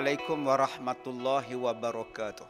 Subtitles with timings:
[0.00, 2.48] Assalamualaikum warahmatullahi wabarakatuh.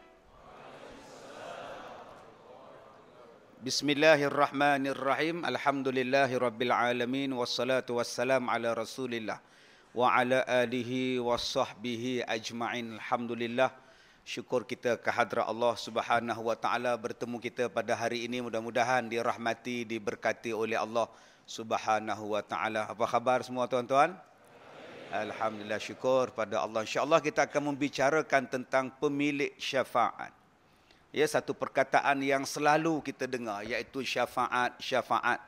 [3.59, 5.43] Bismillahirrahmanirrahim.
[5.43, 9.43] Alhamdulillahi rabbil alamin wassalatu wassalam ala Rasulillah
[9.91, 12.95] wa ala alihi wasahbihi ajma'in.
[13.03, 13.75] Alhamdulillah.
[14.23, 20.55] Syukur kita kehadrat Allah Subhanahu wa taala bertemu kita pada hari ini mudah-mudahan dirahmati diberkati
[20.55, 21.11] oleh Allah
[21.51, 22.87] Subhanahu wa taala.
[22.87, 24.15] Apa khabar semua tuan-tuan?
[25.11, 26.87] Alhamdulillah syukur pada Allah.
[26.87, 30.31] InsyaAllah kita akan membicarakan tentang pemilik syafaat.
[31.11, 35.43] Ya, satu perkataan yang selalu kita dengar iaitu syafaat, syafaat.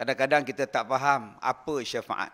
[0.00, 2.32] Kadang-kadang kita tak faham apa syafaat.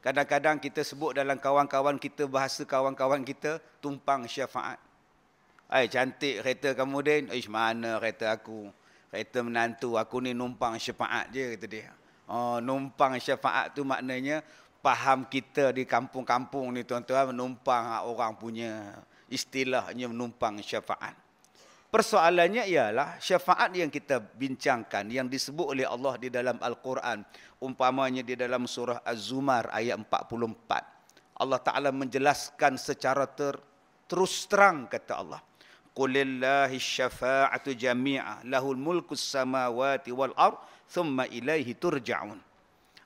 [0.00, 4.80] Kadang-kadang kita sebut dalam kawan-kawan kita, bahasa kawan-kawan kita, tumpang syafaat.
[5.68, 7.24] Ay, cantik kereta kamu, Din.
[7.28, 8.72] Ish, mana kereta aku?
[9.12, 11.92] Kereta menantu, aku ni numpang syafaat je, kata dia.
[12.26, 14.42] Oh, numpang syafaat tu maknanya
[14.86, 18.94] faham kita di kampung-kampung ni tuan-tuan menumpang orang punya
[19.26, 21.18] istilahnya menumpang syafaat.
[21.90, 27.26] Persoalannya ialah syafaat yang kita bincangkan yang disebut oleh Allah di dalam Al-Quran
[27.58, 31.42] umpamanya di dalam surah Az-Zumar ayat 44.
[31.42, 33.58] Allah Taala menjelaskan secara ter,
[34.06, 35.40] terus terang kata Allah.
[35.96, 42.38] Qulillahi syafa'atu jami'a lahul mulku samawati wal ard thumma ilaihi turja'un.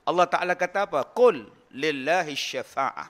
[0.05, 1.01] Allah Taala kata apa?
[1.09, 3.09] Qul lillahi syafa'ah.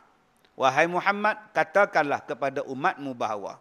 [0.58, 3.58] Wahai Muhammad, katakanlah kepada umatmu bahawa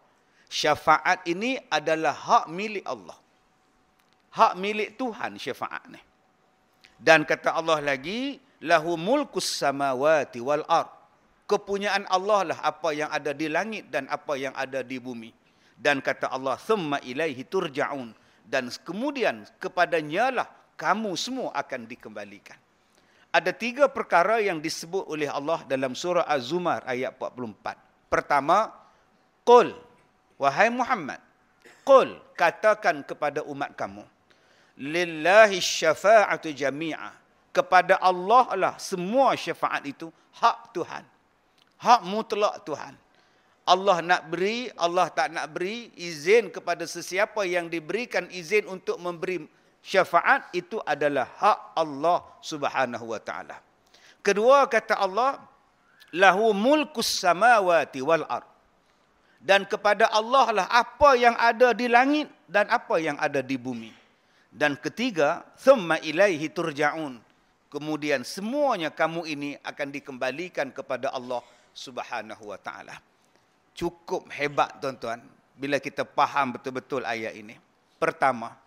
[0.50, 3.16] syafaat ini adalah hak milik Allah.
[4.31, 6.00] Hak milik Tuhan syafaat ni.
[7.00, 10.93] Dan kata Allah lagi, lahu mulkus samawati wal ard.
[11.49, 15.34] Kepunyaan Allah lah apa yang ada di langit dan apa yang ada di bumi.
[15.75, 18.12] Dan kata Allah, thumma ilaihi turja'un.
[18.44, 20.47] Dan kemudian kepadanya lah
[20.78, 22.59] kamu semua akan dikembalikan
[23.30, 28.10] ada tiga perkara yang disebut oleh Allah dalam surah Az-Zumar ayat 44.
[28.10, 28.74] Pertama,
[29.46, 29.70] Qul,
[30.34, 31.22] wahai Muhammad,
[31.86, 34.02] Qul, katakan kepada umat kamu,
[34.80, 37.14] Lillahi syafa'atu jami'a.
[37.50, 40.06] Kepada Allah lah semua syafaat itu
[40.38, 41.02] hak Tuhan.
[41.82, 42.94] Hak mutlak Tuhan.
[43.66, 49.42] Allah nak beri, Allah tak nak beri izin kepada sesiapa yang diberikan izin untuk memberi
[49.80, 53.56] syafaat itu adalah hak Allah Subhanahu wa taala.
[54.20, 55.41] Kedua kata Allah,
[56.12, 58.48] lahu mulkus samawati wal ard.
[59.41, 63.88] Dan kepada Allah lah apa yang ada di langit dan apa yang ada di bumi.
[64.52, 67.16] Dan ketiga, thumma ilaihi turja'un.
[67.70, 71.41] Kemudian semuanya kamu ini akan dikembalikan kepada Allah
[71.72, 72.98] Subhanahu wa taala.
[73.72, 75.22] Cukup hebat tuan-tuan
[75.56, 77.56] bila kita faham betul-betul ayat ini.
[77.97, 78.58] Pertama,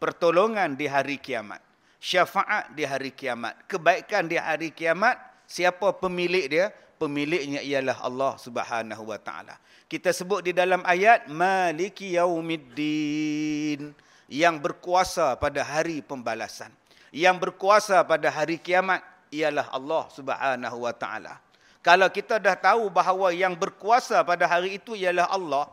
[0.00, 1.60] pertolongan di hari kiamat.
[2.00, 3.68] Syafaat di hari kiamat.
[3.68, 5.20] Kebaikan di hari kiamat.
[5.44, 6.72] Siapa pemilik dia?
[6.96, 9.60] Pemiliknya ialah Allah subhanahu wa ta'ala.
[9.84, 11.28] Kita sebut di dalam ayat.
[11.28, 13.92] Maliki yaumiddin.
[14.32, 16.72] Yang berkuasa pada hari pembalasan.
[17.12, 19.04] Yang berkuasa pada hari kiamat.
[19.28, 21.36] Ialah Allah subhanahu wa ta'ala.
[21.84, 25.68] Kalau kita dah tahu bahawa yang berkuasa pada hari itu ialah Allah.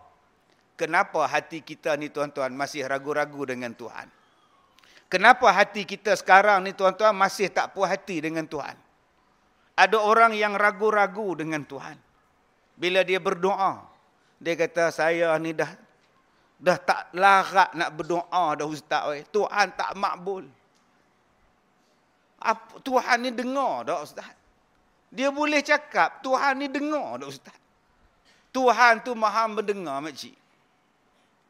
[0.77, 4.16] Kenapa hati kita ni tuan-tuan masih ragu-ragu dengan Tuhan?
[5.07, 8.75] Kenapa hati kita sekarang ni tuan-tuan masih tak puas hati dengan Tuhan?
[9.77, 11.95] Ada orang yang ragu-ragu dengan Tuhan.
[12.75, 13.87] Bila dia berdoa,
[14.37, 15.69] dia kata saya ni dah
[16.57, 19.23] dah tak larat nak berdoa dah ustaz oi.
[19.29, 20.43] Tuhan tak makbul.
[22.37, 24.27] Apa, Tuhan ni dengar dah ustaz.
[25.07, 27.55] Dia boleh cakap Tuhan ni dengar dah ustaz.
[28.51, 30.33] Tuhan tu maha mendengar makcik.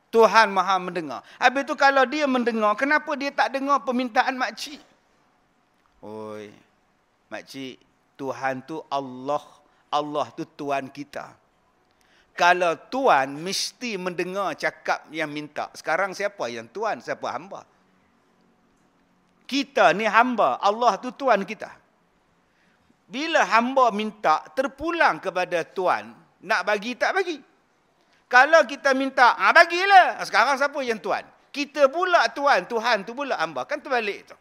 [0.08, 1.22] Tuhan maha mendengar.
[1.36, 4.80] Habis tu kalau dia mendengar, kenapa dia tak dengar permintaan makcik?
[6.00, 6.54] Oi,
[7.28, 7.76] makcik,
[8.16, 9.44] Tuhan tu Allah.
[9.88, 11.32] Allah tu Tuhan kita.
[12.38, 15.74] Kalau Tuhan mesti mendengar cakap yang minta.
[15.74, 17.66] Sekarang siapa yang Tuhan, siapa hamba?
[19.48, 20.60] Kita ni hamba.
[20.62, 21.72] Allah tu Tuhan kita.
[23.08, 26.12] Bila hamba minta terpulang kepada tuan,
[26.44, 27.40] nak bagi tak bagi.
[28.28, 30.20] Kalau kita minta, ah bagilah.
[30.28, 31.24] Sekarang siapa yang tuan?
[31.56, 33.64] Kita pula tuan, Tuhan tu pula hamba.
[33.64, 34.36] Kan terbalik tu.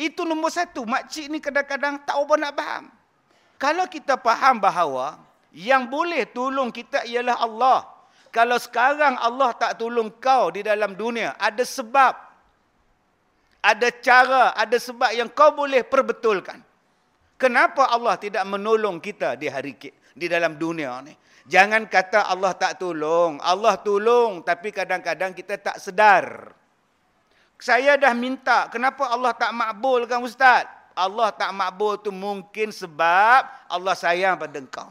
[0.00, 0.88] Itu nombor satu.
[0.88, 2.84] Makcik ni kadang-kadang tak apa nak faham.
[3.60, 5.20] Kalau kita faham bahawa
[5.52, 7.80] yang boleh tolong kita ialah Allah.
[8.30, 12.14] Kalau sekarang Allah tak tolong kau di dalam dunia, ada sebab.
[13.58, 16.62] Ada cara, ada sebab yang kau boleh perbetulkan.
[17.34, 19.74] Kenapa Allah tidak menolong kita di hari
[20.14, 21.10] di dalam dunia ni?
[21.48, 23.40] Jangan kata Allah tak tolong.
[23.40, 26.52] Allah tolong tapi kadang-kadang kita tak sedar.
[27.58, 30.68] Saya dah minta, kenapa Allah tak makbulkan ustaz?
[30.92, 34.90] Allah tak makbul tu mungkin sebab Allah sayang pada engkau.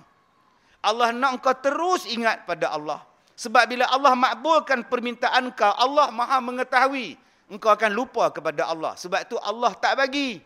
[0.81, 3.03] Allah nak engkau terus ingat pada Allah.
[3.37, 7.19] Sebab bila Allah makbulkan permintaan kau, Allah Maha mengetahui
[7.51, 8.97] engkau akan lupa kepada Allah.
[8.97, 10.39] Sebab tu Allah tak bagi.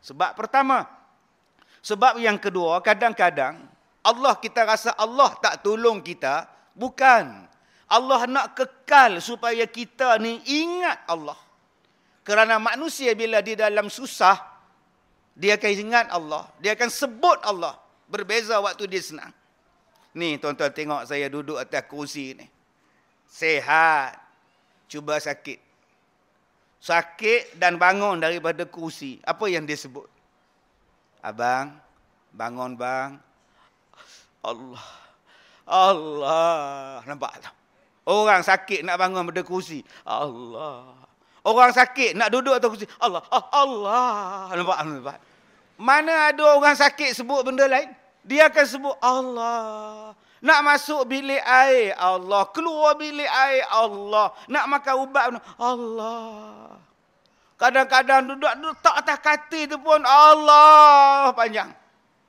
[0.00, 0.88] Sebab pertama,
[1.84, 3.65] sebab yang kedua, kadang-kadang
[4.06, 6.46] Allah kita rasa Allah tak tolong kita.
[6.78, 7.50] Bukan.
[7.86, 11.38] Allah nak kekal supaya kita ni ingat Allah.
[12.26, 14.34] Kerana manusia bila di dalam susah,
[15.34, 16.50] dia akan ingat Allah.
[16.58, 17.78] Dia akan sebut Allah.
[18.06, 19.30] Berbeza waktu dia senang.
[20.14, 22.46] Ni tuan-tuan tengok saya duduk atas kursi ni.
[23.26, 24.18] Sehat.
[24.86, 25.58] Cuba sakit.
[26.78, 29.18] Sakit dan bangun daripada kursi.
[29.26, 30.06] Apa yang dia sebut?
[31.22, 31.74] Abang,
[32.30, 33.25] bangun bang.
[34.46, 34.86] Allah.
[35.66, 37.02] Allah.
[37.02, 37.54] Nampak tak?
[38.06, 39.82] Orang sakit nak bangun pada kursi.
[40.06, 40.94] Allah.
[41.42, 42.86] Orang sakit nak duduk atas kursi.
[43.02, 43.22] Allah.
[43.34, 44.54] Ah, Allah.
[44.54, 44.78] Nampak?
[44.86, 45.18] Nampak?
[45.76, 47.90] Mana ada orang sakit sebut benda lain?
[48.22, 50.14] Dia akan sebut Allah.
[50.38, 51.98] Nak masuk bilik air.
[51.98, 52.46] Allah.
[52.54, 53.66] Keluar bilik air.
[53.66, 54.30] Allah.
[54.46, 55.24] Nak makan ubat.
[55.58, 56.78] Allah.
[57.56, 61.72] Kadang-kadang duduk, duduk tak atas katil tu pun Allah panjang.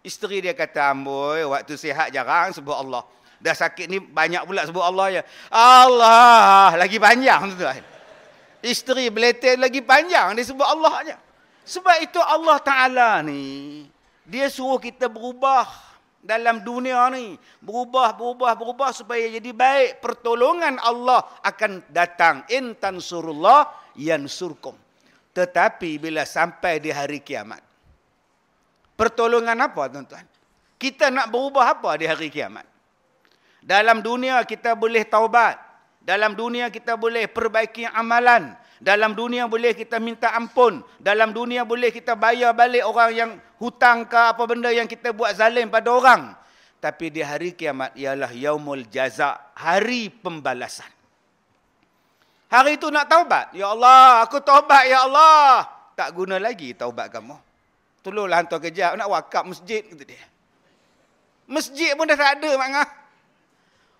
[0.07, 3.03] Isteri dia kata, amboi, waktu sihat jarang sebut Allah.
[3.43, 5.23] Dah sakit ni banyak pula sebut Allah ya.
[5.51, 7.83] Allah, lagi panjang tu tuan.
[8.63, 11.15] Isteri beletir lagi panjang dia sebut Allah aja.
[11.67, 13.83] Sebab itu Allah Taala ni
[14.23, 15.67] dia suruh kita berubah
[16.23, 19.99] dalam dunia ni, berubah berubah berubah supaya jadi baik.
[19.99, 22.47] Pertolongan Allah akan datang.
[22.47, 23.69] In tansurullah
[23.99, 24.73] yansurkum.
[25.35, 27.66] Tetapi bila sampai di hari kiamat.
[28.97, 30.25] Pertolongan apa tuan-tuan?
[30.81, 32.65] Kita nak berubah apa di hari kiamat?
[33.61, 35.61] Dalam dunia kita boleh taubat.
[36.01, 38.57] Dalam dunia kita boleh perbaiki amalan.
[38.81, 40.81] Dalam dunia boleh kita minta ampun.
[40.97, 45.37] Dalam dunia boleh kita bayar balik orang yang hutang ke apa benda yang kita buat
[45.37, 46.33] zalim pada orang.
[46.77, 50.89] Tapi di hari kiamat ialah yaumul jaza, hari pembalasan.
[52.47, 53.51] Hari itu nak taubat.
[53.51, 55.67] Ya Allah, aku taubat ya Allah.
[55.97, 57.35] Tak guna lagi taubat kamu.
[58.05, 60.23] Tolonglah hantar kejap nak wakaf masjid kata dia.
[61.47, 62.89] Masjid pun dah tak ada mak ngah.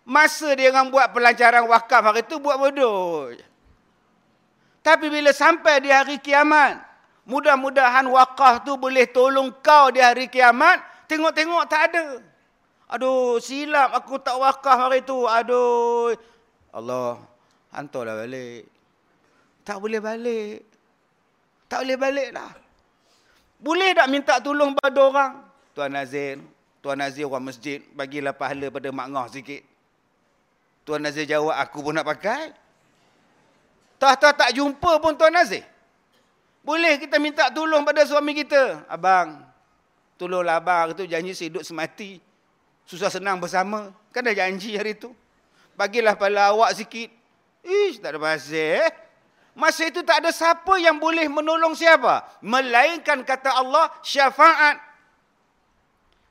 [0.08, 3.36] Masa dia orang buat pelancaran wakaf hari itu buat bodoh.
[4.80, 6.80] Tapi bila sampai di hari kiamat,
[7.28, 10.80] mudah-mudahan wakaf tu boleh tolong kau di hari kiamat,
[11.12, 12.24] tengok-tengok tak ada.
[12.88, 15.28] Aduh, silap aku tak wakaf hari itu.
[15.28, 16.16] Aduh.
[16.72, 17.20] Allah,
[17.76, 18.64] hantarlah balik.
[19.68, 20.64] Tak boleh balik.
[21.68, 22.52] Tak boleh balik lah.
[23.58, 25.34] Boleh tak minta tolong pada orang?
[25.74, 26.42] Tuan Nazir,
[26.82, 29.62] Tuan Nazir orang masjid, bagilah pahala pada Mak Ngah sikit.
[30.86, 32.54] Tuan Nazir jawab, aku pun nak pakai.
[33.98, 35.66] Tak-tak tak jumpa pun Tuan Nazir.
[36.62, 38.86] Boleh kita minta tolong pada suami kita.
[38.92, 39.42] Abang,
[40.22, 40.92] tolonglah abang.
[40.92, 42.20] Itu janji saya hidup semati.
[42.84, 43.90] Susah senang bersama.
[44.12, 45.16] Kan dah janji hari itu.
[45.80, 47.08] Bagilah pada awak sikit.
[47.64, 48.84] Ish, tak ada pasal.
[48.84, 48.92] Eh?
[49.58, 52.30] Masa itu tak ada siapa yang boleh menolong siapa.
[52.46, 54.78] Melainkan kata Allah, syafaat.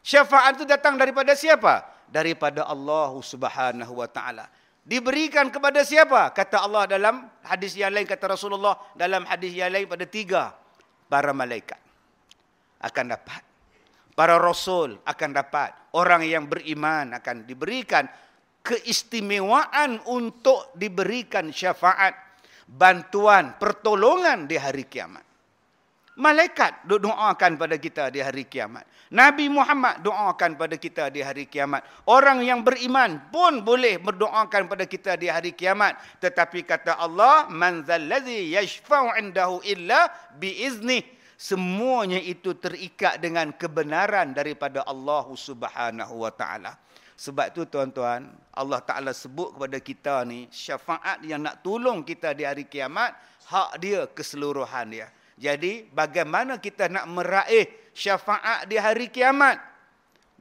[0.06, 1.82] Syafaat itu datang daripada siapa?
[2.06, 4.46] Daripada Allah subhanahu wa ta'ala.
[4.86, 6.30] Diberikan kepada siapa?
[6.30, 10.54] Kata Allah dalam hadis yang lain, kata Rasulullah dalam hadis yang lain pada tiga.
[11.10, 11.82] Para malaikat
[12.86, 13.42] akan dapat.
[14.14, 15.74] Para rasul akan dapat.
[15.98, 18.06] Orang yang beriman akan diberikan
[18.62, 22.25] keistimewaan untuk diberikan syafaat,
[22.66, 25.22] bantuan, pertolongan di hari kiamat.
[26.16, 28.88] Malaikat doakan pada kita di hari kiamat.
[29.12, 31.84] Nabi Muhammad doakan pada kita di hari kiamat.
[32.08, 35.94] Orang yang beriman pun boleh berdoakan pada kita di hari kiamat.
[36.18, 40.08] Tetapi kata Allah, "Man zallazi yashfa'u 'indahu illa
[40.40, 41.04] biiznih."
[41.36, 46.80] Semuanya itu terikat dengan kebenaran daripada Allah Subhanahu wa taala.
[47.16, 52.44] Sebab tu tuan-tuan, Allah Ta'ala sebut kepada kita ni, syafaat yang nak tolong kita di
[52.44, 53.16] hari kiamat,
[53.48, 55.08] hak dia keseluruhan dia.
[55.40, 59.56] Jadi, bagaimana kita nak meraih syafaat di hari kiamat.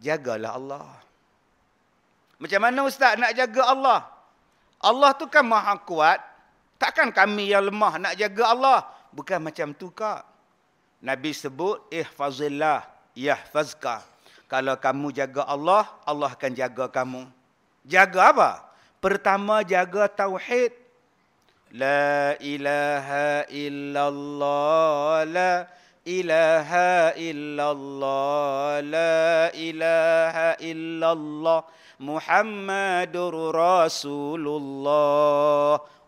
[0.03, 0.87] Jagalah Allah.
[2.35, 3.99] Macam mana ustaz nak jaga Allah?
[4.83, 6.19] Allah tu kan maha kuat.
[6.75, 8.79] Takkan kami yang lemah nak jaga Allah?
[9.15, 10.27] Bukan macam tu kak.
[10.99, 12.83] Nabi sebut, ihfazillah,
[13.15, 14.03] yahfazka.
[14.45, 17.25] Kalau kamu jaga Allah, Allah akan jaga kamu.
[17.85, 18.61] Jaga apa?
[19.01, 20.73] Pertama, jaga tauhid.
[21.73, 25.65] La ilaha illallah, la
[26.05, 31.65] ilaha illallah, la ilaha illallah.
[31.97, 34.93] Muhammadur Rasulullah.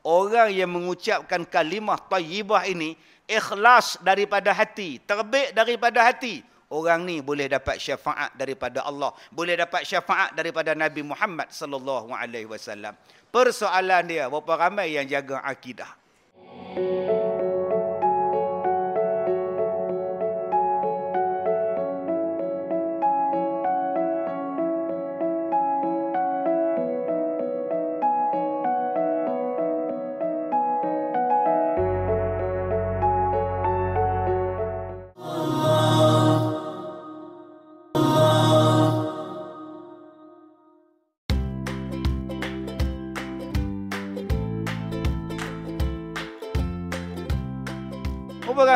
[0.07, 2.95] Orang yang mengucapkan kalimah tayyibah ini
[3.27, 6.45] ikhlas daripada hati, terbit daripada hati.
[6.67, 12.43] Orang ni boleh dapat syafaat daripada Allah, boleh dapat syafaat daripada Nabi Muhammad sallallahu alaihi
[12.43, 12.91] wasallam.
[13.31, 15.95] Persoalan dia, berapa ramai yang jaga akidah?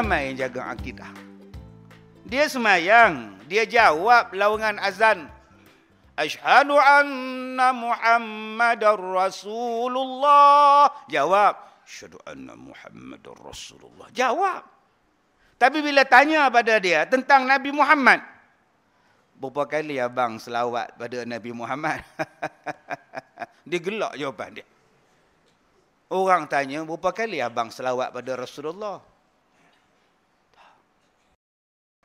[0.02, 1.14] Ramai yang jaga akidah.
[2.26, 5.30] Dia semayang, dia jawab lawangan azan.
[6.18, 10.90] Ashhadu anna Muhammadar Rasulullah.
[11.06, 11.54] Jawab,
[11.86, 14.10] Ashhadu anna Muhammadar Rasulullah.
[14.10, 14.66] Jawab.
[15.62, 18.26] Tapi bila tanya pada dia tentang Nabi Muhammad,
[19.38, 22.02] berapa kali abang selawat pada Nabi Muhammad?
[23.70, 24.68] dia gelak jawapan dia.
[26.10, 29.11] Orang tanya, berapa kali abang selawat pada Rasulullah?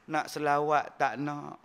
[0.06, 1.58] Nak selawat tak nak.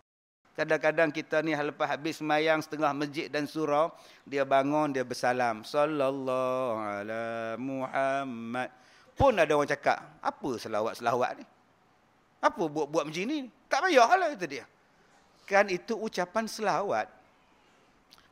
[0.51, 3.87] Kadang-kadang kita ni lepas habis semayang setengah masjid dan surau,
[4.27, 5.63] dia bangun, dia bersalam.
[5.63, 8.69] Sallallahu ala Muhammad.
[9.15, 11.45] Pun ada orang cakap, apa selawat-selawat ni?
[12.41, 13.47] Apa buat-buat macam ni?
[13.69, 14.65] Tak payahlah itu dia.
[15.47, 17.07] Kan itu ucapan selawat.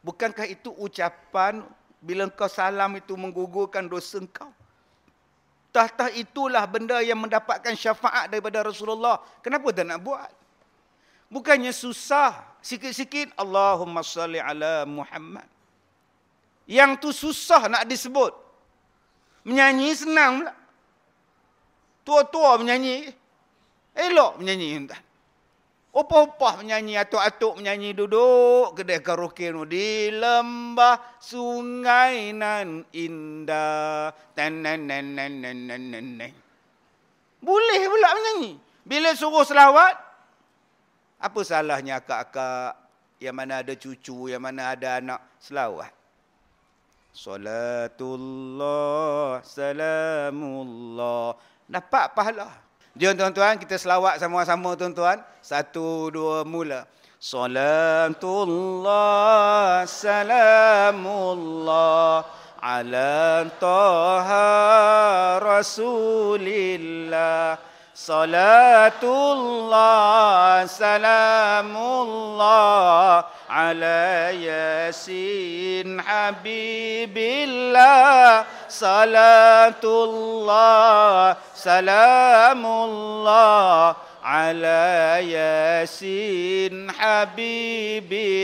[0.02, 1.64] Bukankah itu ucapan
[2.00, 4.50] bila kau salam itu menggugurkan dosa kau?
[5.80, 9.24] Tahta itulah benda yang mendapatkan syafaat daripada Rasulullah.
[9.40, 10.28] Kenapa tak nak buat?
[11.32, 12.36] Bukannya susah.
[12.60, 15.48] Sikit-sikit Allahumma salli ala Muhammad.
[16.68, 18.36] Yang tu susah nak disebut.
[19.48, 20.54] Menyanyi senang pula.
[22.04, 23.16] Tua-tua menyanyi.
[23.96, 24.84] Elok menyanyi.
[25.90, 34.14] Opah-opah menyanyi, atuk-atuk menyanyi duduk kedai karaoke tu di lembah sungai nan indah.
[34.38, 36.30] Tan nan nan nan nan nan nan.
[37.42, 38.62] Boleh pula menyanyi.
[38.86, 39.98] Bila suruh selawat,
[41.18, 42.78] apa salahnya akak-akak
[43.18, 45.90] yang mana ada cucu, yang mana ada anak selawat?
[47.10, 48.62] Salatullah,
[49.42, 51.34] salamullah.
[51.66, 52.69] Dapat pahala.
[53.00, 55.24] Jom tuan-tuan kita selawat sama-sama tuan-tuan.
[55.40, 56.84] Satu, dua, mula.
[57.16, 58.28] Salatullah,
[59.88, 61.08] salamullah.
[62.60, 64.44] Ala taha
[65.40, 66.76] rasulillah.
[68.00, 69.04] Salatullah,
[70.72, 72.08] salamullah.
[73.52, 77.28] Ala yasin habibillah.
[78.72, 79.84] Salatullah,
[81.52, 83.20] salamullah
[84.30, 88.44] ala yasin habibillah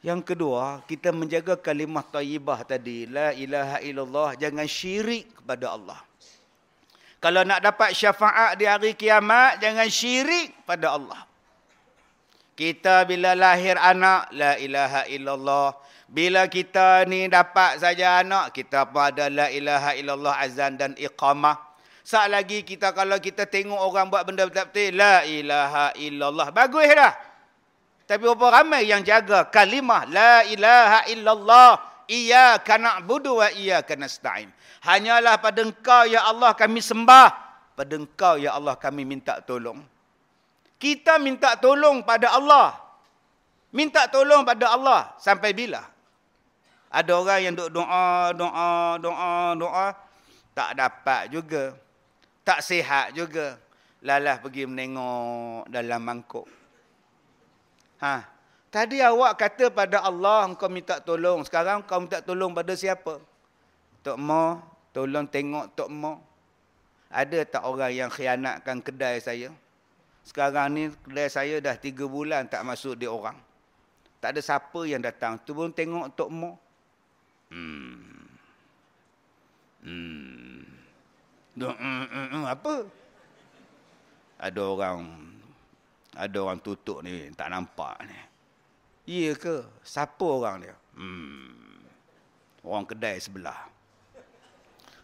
[0.00, 6.00] yang kedua kita menjaga kalimah tayyibah tadi la ilaha illallah jangan syirik kepada Allah
[7.24, 11.24] kalau nak dapat syafaat di hari kiamat jangan syirik pada Allah
[12.52, 15.72] kita bila lahir anak la ilaha illallah
[16.14, 21.58] bila kita ni dapat saja anak, kita pun ada la ilaha illallah azan dan iqamah.
[22.06, 26.54] Saat lagi kita kalau kita tengok orang buat benda betul-betul, la ilaha illallah.
[26.54, 27.16] Bagus dah.
[28.06, 31.70] Tapi berapa ramai yang jaga kalimah la ilaha illallah.
[32.06, 34.52] Iyaka na'budu wa iyaka nasta'in.
[34.84, 37.30] Hanyalah pada engkau ya Allah kami sembah.
[37.74, 39.80] Pada engkau ya Allah kami minta tolong.
[40.76, 42.76] Kita minta tolong pada Allah.
[43.74, 45.82] Minta tolong pada Allah sampai bila?
[46.94, 48.70] Ada orang yang duk doa, doa,
[49.02, 49.86] doa, doa.
[50.54, 51.74] Tak dapat juga.
[52.46, 53.58] Tak sihat juga.
[54.04, 56.46] Lalah pergi menengok dalam mangkuk.
[58.04, 58.33] Ha.
[58.74, 61.46] Tadi awak kata pada Allah engkau minta tolong.
[61.46, 63.22] Sekarang kau minta tolong pada siapa?
[64.02, 64.58] Tok Mo,
[64.90, 66.18] tolong tengok Tok Mo.
[67.06, 69.54] Ada tak orang yang khianatkan kedai saya?
[70.26, 73.38] Sekarang ni kedai saya dah tiga bulan tak masuk dia orang.
[74.18, 75.38] Tak ada siapa yang datang.
[75.46, 76.58] Tu pun tengok Tok Mo.
[77.54, 78.26] Hmm.
[79.86, 80.66] Hmm.
[81.54, 82.74] Duh, mm, mm, mm, apa?
[84.42, 84.98] Ada orang
[86.18, 88.33] ada orang tutup ni tak nampak ni.
[89.04, 89.64] Iya ke?
[89.84, 90.76] Siapa orang dia?
[90.96, 91.84] Hmm.
[92.64, 93.68] Orang kedai sebelah.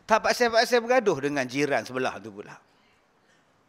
[0.09, 2.57] Tak pasal-pasal bergaduh dengan jiran sebelah tu pula.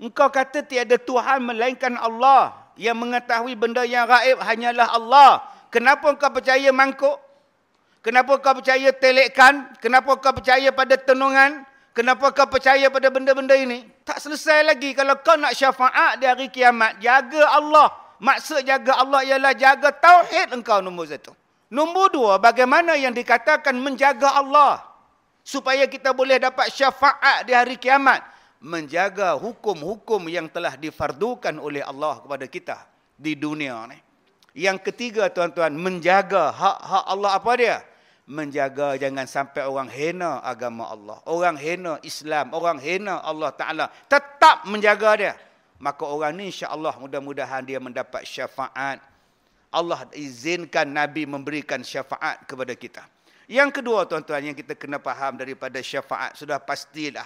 [0.01, 2.57] Engkau kata tiada Tuhan melainkan Allah.
[2.79, 5.31] Yang mengetahui benda yang raib hanyalah Allah.
[5.69, 7.19] Kenapa engkau percaya mangkuk?
[8.01, 9.77] Kenapa kau percaya telekan?
[9.77, 11.61] Kenapa kau percaya pada tenungan?
[11.93, 13.85] Kenapa kau percaya pada benda-benda ini?
[14.01, 14.97] Tak selesai lagi.
[14.97, 18.00] Kalau kau nak syafaat di hari kiamat, jaga Allah.
[18.21, 21.33] Maksud jaga Allah ialah jaga tauhid engkau nombor satu.
[21.73, 24.85] Nombor dua, bagaimana yang dikatakan menjaga Allah?
[25.41, 28.21] Supaya kita boleh dapat syafaat di hari kiamat
[28.61, 32.77] menjaga hukum-hukum yang telah difardukan oleh Allah kepada kita
[33.17, 33.97] di dunia ni.
[34.53, 37.77] Yang ketiga tuan-tuan, menjaga hak-hak Allah apa dia?
[38.29, 41.17] Menjaga jangan sampai orang hina agama Allah.
[41.25, 43.89] Orang hina Islam, orang hina Allah Ta'ala.
[44.05, 45.33] Tetap menjaga dia.
[45.81, 49.01] Maka orang ni insya-Allah mudah-mudahan dia mendapat syafaat.
[49.73, 53.01] Allah izinkan Nabi memberikan syafaat kepada kita.
[53.49, 57.25] Yang kedua tuan-tuan yang kita kena faham daripada syafaat sudah pastilah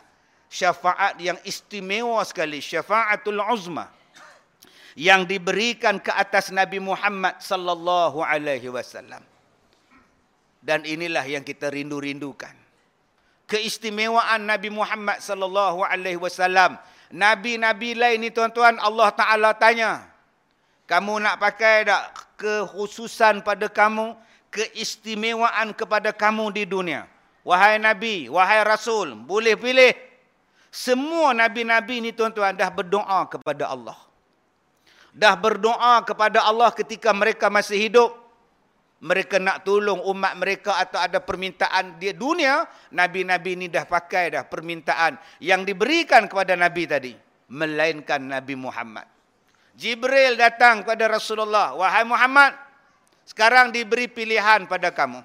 [0.49, 3.91] syafaat yang istimewa sekali syafaatul uzma
[4.95, 9.21] yang diberikan ke atas Nabi Muhammad sallallahu alaihi wasallam
[10.63, 12.53] dan inilah yang kita rindu-rindukan
[13.45, 16.79] keistimewaan Nabi Muhammad sallallahu alaihi wasallam
[17.15, 20.03] nabi-nabi lain ni tuan-tuan Allah taala tanya
[20.83, 22.03] kamu nak pakai tak
[22.35, 24.11] kekhususan pada kamu
[24.51, 27.07] keistimewaan kepada kamu di dunia
[27.47, 29.95] wahai nabi wahai rasul boleh pilih
[30.75, 33.95] semua nabi-nabi ni tuan-tuan dah berdoa kepada Allah.
[35.15, 38.11] Dah berdoa kepada Allah ketika mereka masih hidup.
[39.03, 42.63] Mereka nak tolong umat mereka atau ada permintaan di dunia.
[42.95, 47.13] Nabi-nabi ni dah pakai dah permintaan yang diberikan kepada Nabi tadi.
[47.51, 49.05] Melainkan Nabi Muhammad.
[49.75, 51.75] Jibril datang kepada Rasulullah.
[51.75, 52.55] Wahai Muhammad,
[53.27, 55.19] sekarang diberi pilihan pada kamu.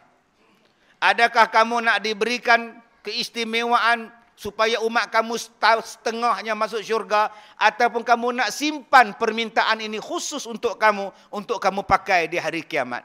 [1.01, 5.37] Adakah kamu nak diberikan keistimewaan supaya umat kamu
[5.85, 7.29] setengahnya masuk syurga
[7.61, 13.05] ataupun kamu nak simpan permintaan ini khusus untuk kamu untuk kamu pakai di hari kiamat.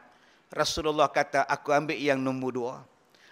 [0.54, 2.76] Rasulullah kata, aku ambil yang nombor dua.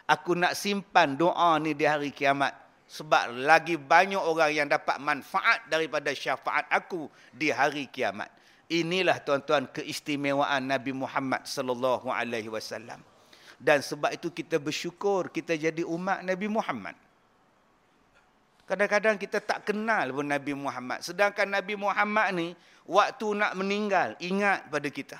[0.09, 2.51] Aku nak simpan doa ni di hari kiamat.
[2.89, 8.29] Sebab lagi banyak orang yang dapat manfaat daripada syafaat aku di hari kiamat.
[8.69, 13.01] Inilah tuan-tuan keistimewaan Nabi Muhammad sallallahu alaihi wasallam.
[13.57, 16.93] Dan sebab itu kita bersyukur kita jadi umat Nabi Muhammad.
[18.63, 21.03] Kadang-kadang kita tak kenal pun Nabi Muhammad.
[21.03, 22.47] Sedangkan Nabi Muhammad ni,
[22.87, 25.19] waktu nak meninggal, ingat pada kita.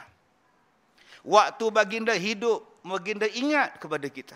[1.23, 4.35] Waktu baginda hidup, baginda ingat kepada kita.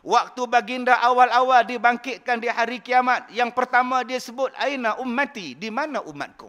[0.00, 6.00] Waktu baginda awal-awal dibangkitkan di hari kiamat, yang pertama dia sebut, Aina ummati, di mana
[6.04, 6.48] umatku?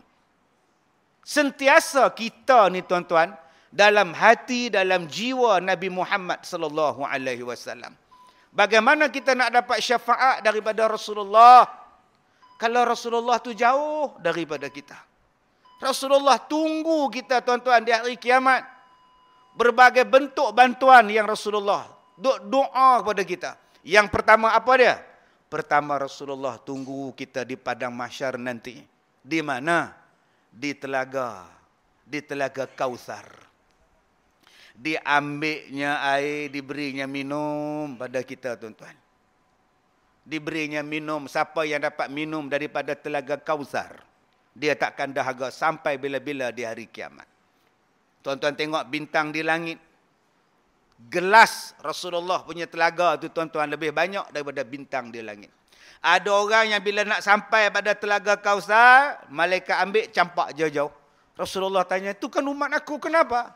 [1.24, 3.36] Sentiasa kita ni tuan-tuan,
[3.72, 7.96] dalam hati, dalam jiwa Nabi Muhammad sallallahu alaihi wasallam.
[8.52, 11.64] Bagaimana kita nak dapat syafaat daripada Rasulullah
[12.60, 15.00] kalau Rasulullah tu jauh daripada kita.
[15.82, 18.62] Rasulullah tunggu kita tuan-tuan di hari kiamat.
[19.58, 21.88] Berbagai bentuk bantuan yang Rasulullah
[22.22, 23.52] doa kepada kita.
[23.84, 24.96] Yang pertama apa dia?
[25.52, 28.80] Pertama Rasulullah tunggu kita di padang mahsyar nanti.
[29.20, 29.92] Di mana?
[30.48, 31.46] Di telaga.
[32.08, 33.28] Di telaga Kausar.
[34.72, 38.96] Diambilnya air, diberinya minum pada kita tuan-tuan
[40.22, 44.06] diberinya minum siapa yang dapat minum daripada telaga kausar
[44.54, 47.26] dia takkan dahaga sampai bila-bila di hari kiamat
[48.22, 49.78] tuan-tuan tengok bintang di langit
[51.10, 55.50] gelas Rasulullah punya telaga tu tuan-tuan lebih banyak daripada bintang di langit
[56.02, 60.94] ada orang yang bila nak sampai pada telaga kausar malaikat ambil campak jauh-jauh
[61.34, 63.54] Rasulullah tanya itu kan umat aku kenapa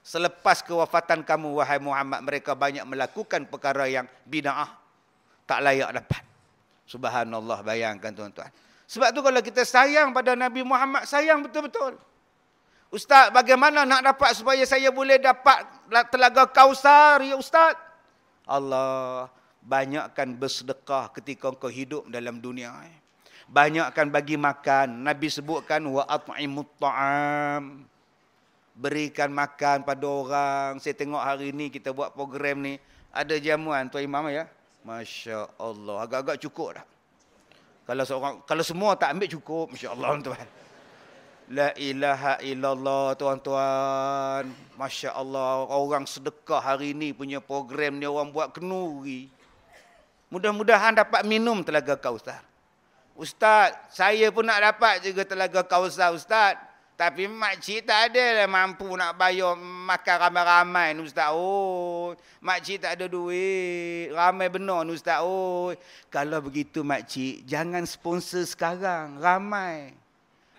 [0.00, 4.86] selepas kewafatan kamu wahai Muhammad mereka banyak melakukan perkara yang bid'ah
[5.46, 6.22] tak layak dapat.
[6.86, 8.50] Subhanallah bayangkan tuan-tuan.
[8.86, 11.98] Sebab tu kalau kita sayang pada Nabi Muhammad, sayang betul-betul.
[12.96, 15.68] Ustaz, bagaimana nak dapat supaya saya boleh dapat
[16.08, 17.76] telaga kausar, ya Ustaz?
[18.48, 19.28] Allah,
[19.60, 22.72] banyakkan bersedekah ketika kau hidup dalam dunia.
[23.52, 25.04] Banyakkan bagi makan.
[25.04, 27.84] Nabi sebutkan, wa at'imut ta'am.
[28.72, 30.80] Berikan makan pada orang.
[30.80, 32.80] Saya tengok hari ni kita buat program ni.
[33.12, 34.48] Ada jamuan, Tuan Imam ya.
[34.88, 36.00] Masya Allah.
[36.00, 36.86] Agak-agak cukup dah.
[37.84, 40.48] Kalau seorang, kalau semua tak ambil cukup, Masya Allah tuan.
[41.46, 44.50] La ilaha illallah tuan-tuan.
[44.74, 45.62] Masya Allah.
[45.70, 49.30] Orang sedekah hari ni punya program ni orang buat kenuri.
[50.26, 52.42] Mudah-mudahan dapat minum telaga kausar.
[53.14, 56.58] Ustaz, saya pun nak dapat juga telaga kausar Ustaz.
[56.98, 61.30] Tapi makcik tak ada lah mampu nak bayar makan ramai-ramai ni Ustaz.
[61.30, 64.10] Oh, makcik tak ada duit.
[64.10, 65.22] Ramai benar ni Ustaz.
[65.22, 65.70] Oh,
[66.10, 69.22] kalau begitu makcik, jangan sponsor sekarang.
[69.22, 70.05] Ramai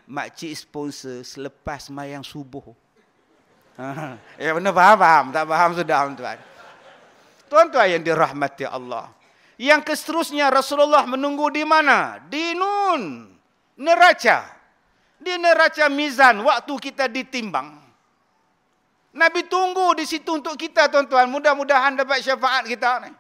[0.08, 2.63] makcik sponsor selepas mayang subuh.
[3.78, 5.26] Ha, ya benar faham, faham.
[5.36, 6.39] Tak faham sudah tuan.
[7.48, 9.12] Tuan-tuan yang dirahmati Allah.
[9.60, 12.24] Yang keseterusnya Rasulullah menunggu di mana?
[12.26, 13.32] Di Nun.
[13.78, 14.58] Neraca.
[15.17, 17.74] Di neraca mizan waktu kita ditimbang.
[19.17, 21.26] Nabi tunggu di situ untuk kita tuan-tuan.
[21.30, 23.12] Mudah-mudahan dapat syafaat kita ni.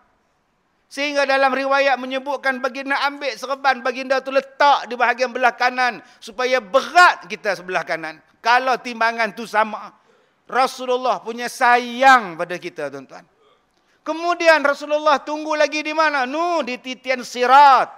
[0.87, 6.63] Sehingga dalam riwayat menyebutkan baginda ambil serban baginda tu letak di bahagian belah kanan supaya
[6.63, 8.23] berat kita sebelah kanan.
[8.39, 9.91] Kalau timbangan tu sama.
[10.47, 13.27] Rasulullah punya sayang pada kita tuan-tuan.
[13.99, 16.23] Kemudian Rasulullah tunggu lagi di mana?
[16.23, 17.91] Nu di titian sirat.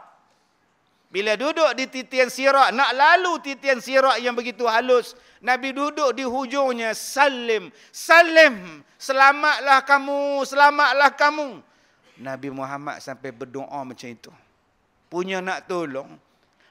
[1.14, 5.14] Bila duduk di titian sirat, nak lalu titian sirat yang begitu halus.
[5.46, 11.62] Nabi duduk di hujungnya, salim, salim, selamatlah kamu, selamatlah kamu.
[12.20, 14.32] Nabi Muhammad sampai berdoa macam itu.
[15.08, 16.20] Punya nak tolong.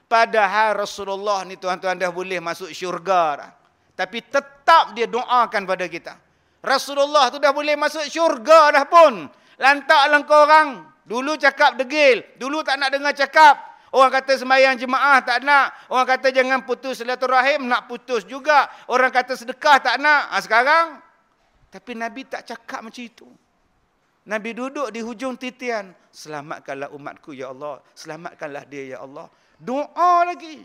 [0.09, 3.51] Padahal Rasulullah ni tuan-tuan dah boleh masuk syurga dah.
[3.93, 6.15] Tapi tetap dia doakan pada kita.
[6.63, 9.27] Rasulullah tu dah boleh masuk syurga dah pun.
[9.59, 10.87] Lantaklah kau orang.
[11.03, 12.23] Dulu cakap degil.
[12.39, 13.59] Dulu tak nak dengar cakap.
[13.89, 15.73] Orang kata semayang jemaah tak nak.
[15.89, 17.65] Orang kata jangan putus silaturahim.
[17.65, 18.69] Nak putus juga.
[18.87, 20.31] Orang kata sedekah tak nak.
[20.31, 21.01] Ha, sekarang.
[21.69, 23.27] Tapi Nabi tak cakap macam itu.
[24.29, 25.89] Nabi duduk di hujung titian.
[26.13, 27.81] Selamatkanlah umatku ya Allah.
[27.97, 29.25] Selamatkanlah dia ya Allah.
[29.57, 30.61] Doa lagi.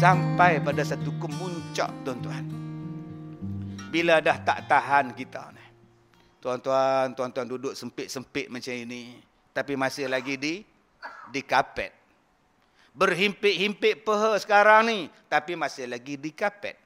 [0.00, 2.40] Sampai pada satu kemuncak tuan-tuan.
[3.92, 5.60] Bila dah tak tahan kita ni.
[6.40, 9.20] Tuan-tuan, tuan-tuan duduk sempit-sempit macam ini.
[9.52, 10.64] Tapi masih lagi di
[11.28, 11.92] di kapet.
[12.96, 14.98] Berhimpit-himpit peha sekarang ni.
[15.28, 16.80] Tapi masih lagi di kapet.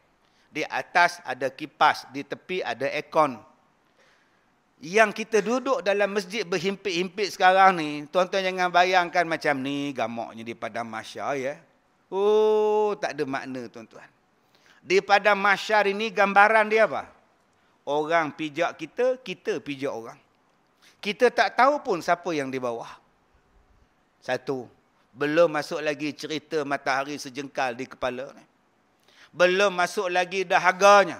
[0.50, 2.10] Di atas ada kipas.
[2.10, 3.38] Di tepi ada ekon.
[4.82, 7.90] Yang kita duduk dalam masjid berhimpit-himpit sekarang ni.
[8.10, 11.54] Tuan-tuan jangan bayangkan macam ni gamoknya di padang masya ya.
[12.14, 14.06] Oh, tak ada makna tuan-tuan.
[14.78, 17.10] Di pada masyar ini gambaran dia apa?
[17.82, 20.18] Orang pijak kita, kita pijak orang.
[21.02, 22.88] Kita tak tahu pun siapa yang di bawah.
[24.22, 24.70] Satu.
[25.10, 28.44] Belum masuk lagi cerita matahari sejengkal di kepala ni.
[29.34, 31.18] Belum masuk lagi dahaganya.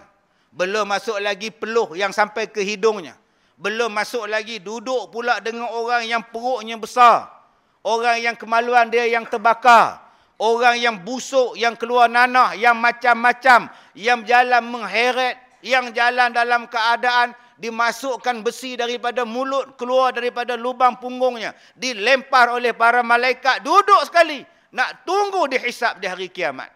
[0.54, 3.18] Belum masuk lagi peluh yang sampai ke hidungnya.
[3.58, 7.34] Belum masuk lagi duduk pula dengan orang yang perutnya besar.
[7.82, 10.03] Orang yang kemaluan dia yang terbakar.
[10.34, 17.32] Orang yang busuk, yang keluar nanah, yang macam-macam, yang jalan mengheret, yang jalan dalam keadaan
[17.54, 24.42] dimasukkan besi daripada mulut, keluar daripada lubang punggungnya, dilempar oleh para malaikat, duduk sekali,
[24.74, 26.68] nak tunggu dihisap di hari kiamat.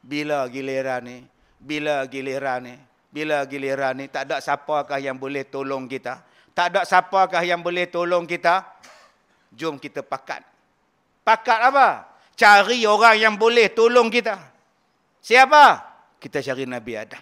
[0.00, 1.18] Bila giliran ni?
[1.60, 2.76] Bila giliran ni?
[3.10, 4.06] Bila giliran ni?
[4.06, 6.22] Tak ada siapakah yang boleh tolong kita?
[6.54, 8.64] Tak ada siapakah yang boleh tolong kita?
[9.50, 10.46] Jom kita pakat.
[11.26, 12.09] Pakat apa?
[12.40, 14.40] Cari orang yang boleh tolong kita.
[15.20, 15.84] Siapa?
[16.16, 17.20] Kita cari Nabi Adam.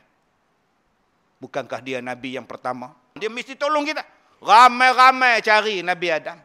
[1.43, 2.95] Bukankah dia Nabi yang pertama?
[3.19, 4.07] Dia mesti tolong kita.
[4.39, 6.39] Ramai-ramai cari Nabi Adam.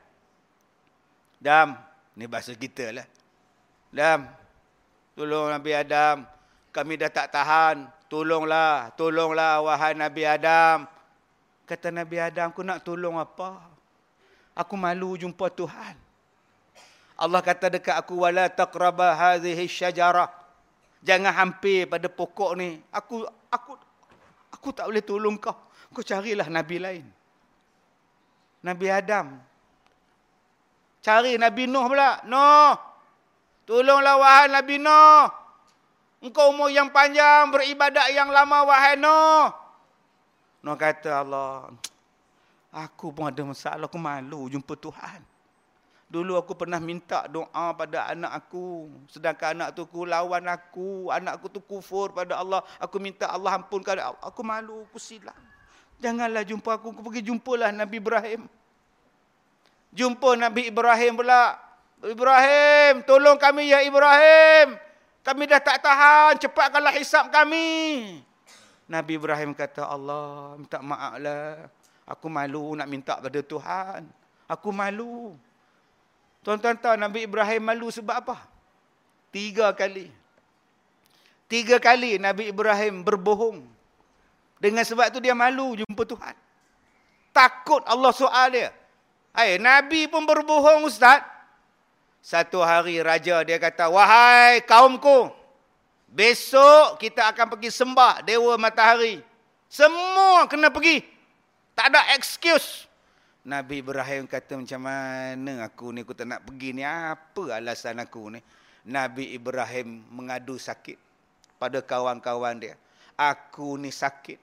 [1.38, 1.78] Dam,
[2.18, 3.06] ni bahasa kita lah.
[3.94, 4.26] Dam,
[5.14, 6.26] tolong Nabi Adam.
[6.74, 7.86] Kami dah tak tahan.
[8.10, 10.90] Tolonglah, tolonglah wahai Nabi Adam.
[11.70, 13.62] Kata Nabi Adam, aku nak tolong apa?
[14.54, 16.03] Aku malu jumpa Tuhan.
[17.14, 20.30] Allah kata dekat aku wala taqraba hadhihi syajarah.
[21.04, 22.80] Jangan hampir pada pokok ni.
[22.90, 23.78] Aku aku
[24.50, 25.54] aku tak boleh tolong kau.
[25.94, 27.06] Kau carilah nabi lain.
[28.64, 29.38] Nabi Adam.
[31.04, 32.24] Cari Nabi Nuh pula.
[32.24, 32.74] Nuh.
[33.68, 35.28] Tolonglah wahai Nabi Nuh.
[36.24, 39.52] Engkau umur yang panjang, beribadat yang lama wahai Nuh.
[40.64, 41.68] Nuh kata Allah,
[42.72, 45.20] aku pun ada masalah, aku malu jumpa Tuhan.
[46.14, 48.86] Dulu aku pernah minta doa pada anak aku.
[49.10, 51.10] Sedangkan anak tu ku lawan aku.
[51.10, 52.62] Anak aku tu kufur pada Allah.
[52.78, 53.98] Aku minta Allah ampunkan.
[54.22, 55.34] Aku malu, aku silap.
[55.98, 58.46] Janganlah jumpa aku, aku pergi jumpalah Nabi Ibrahim.
[59.90, 61.58] Jumpa Nabi Ibrahim pula.
[62.06, 64.78] Ibrahim, tolong kami ya Ibrahim.
[65.26, 68.22] Kami dah tak tahan, cepatkanlah hisap kami.
[68.86, 71.72] Nabi Ibrahim kata, Allah, minta maaf lah.
[72.06, 74.06] Aku malu nak minta pada Tuhan.
[74.46, 75.34] Aku malu.
[76.44, 78.38] Tuan-tuan tahu Nabi Ibrahim malu sebab apa?
[79.32, 80.12] Tiga kali.
[81.48, 83.64] Tiga kali Nabi Ibrahim berbohong.
[84.60, 86.36] Dengan sebab tu dia malu jumpa Tuhan.
[87.32, 88.70] Takut Allah soal dia.
[89.34, 91.26] Hai, Nabi pun berbohong Ustaz.
[92.24, 95.28] Satu hari raja dia kata, wahai kaumku,
[96.08, 99.20] besok kita akan pergi sembah Dewa Matahari.
[99.68, 101.04] Semua kena pergi.
[101.76, 102.88] Tak ada excuse.
[103.44, 106.84] Nabi Ibrahim kata macam mana aku ni, aku tak nak pergi ni.
[106.88, 108.40] Apa alasan aku ni?
[108.88, 110.96] Nabi Ibrahim mengadu sakit
[111.60, 112.80] pada kawan-kawan dia.
[113.20, 114.40] Aku ni sakit.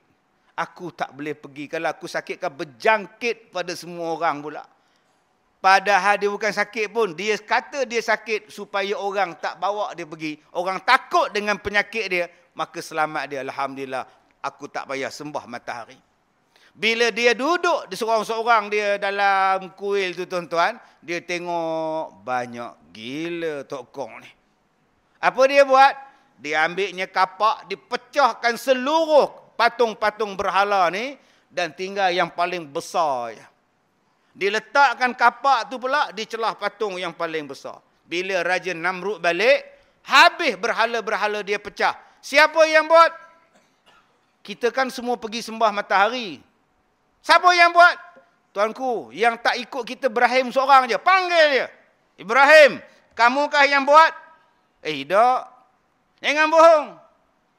[0.53, 1.73] Aku tak boleh pergi.
[1.73, 4.65] Kalau aku sakit kan berjangkit pada semua orang pula.
[5.61, 7.17] Padahal dia bukan sakit pun.
[7.17, 10.37] Dia kata dia sakit supaya orang tak bawa dia pergi.
[10.53, 12.29] Orang takut dengan penyakit dia.
[12.53, 13.41] Maka selamat dia.
[13.45, 14.05] Alhamdulillah.
[14.41, 16.01] Aku tak payah sembah matahari.
[16.81, 20.81] Bila dia duduk seorang-seorang dia dalam kuil tu tuan-tuan.
[21.05, 24.31] Dia tengok banyak gila tokong ni.
[25.21, 25.93] Apa dia buat?
[26.40, 27.69] Dia ambilnya kapak.
[27.69, 29.29] Dipecahkan seluruh
[29.61, 31.21] patung-patung berhala ni.
[31.53, 33.37] Dan tinggal yang paling besar.
[33.37, 33.45] Ya.
[34.33, 37.77] Diletakkan kapak tu pula di celah patung yang paling besar.
[38.09, 39.69] Bila Raja Namrud balik,
[40.01, 41.93] habis berhala-berhala dia pecah.
[42.25, 43.12] Siapa yang buat?
[44.40, 46.49] Kita kan semua pergi sembah matahari.
[47.21, 47.95] Siapa yang buat?
[48.51, 50.99] Tuanku, yang tak ikut kita Ibrahim seorang je.
[50.99, 51.67] Panggil dia.
[52.19, 52.83] Ibrahim,
[53.15, 54.11] kamukah yang buat?
[54.83, 55.47] Eh, tidak.
[56.19, 56.87] Jangan bohong.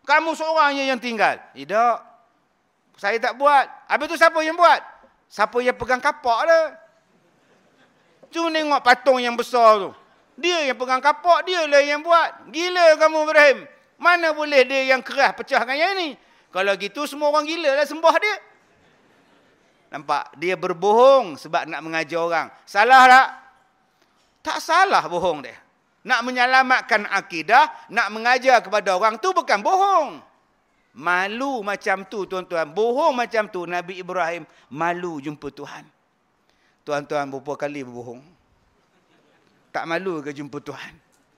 [0.03, 1.39] Kamu seorang je yang tinggal.
[1.53, 1.95] Tidak.
[2.99, 3.65] Saya tak buat.
[3.87, 4.81] Habis tu siapa yang buat?
[5.31, 6.59] Siapa yang pegang kapak dia?
[8.31, 9.89] Cuma tengok patung yang besar tu.
[10.39, 12.51] Dia yang pegang kapak, dia lah yang buat.
[12.51, 13.57] Gila kamu Ibrahim.
[14.01, 16.17] Mana boleh dia yang keras pecahkan yang ni?
[16.49, 18.35] Kalau gitu semua orang gila lah sembah dia.
[19.91, 20.39] Nampak?
[20.39, 22.47] Dia berbohong sebab nak mengajar orang.
[22.63, 23.27] Salah tak?
[24.41, 25.59] Tak salah bohong dia.
[26.01, 30.09] Nak menyelamatkan akidah, nak mengajar kepada orang tu bukan bohong.
[30.97, 32.71] Malu macam tu tuan-tuan.
[32.71, 35.85] Bohong macam tu Nabi Ibrahim malu jumpa Tuhan.
[36.81, 38.23] Tuan-tuan berapa kali berbohong?
[39.71, 40.93] Tak malu ke jumpa Tuhan?